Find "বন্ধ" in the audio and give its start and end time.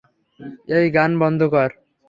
1.21-1.41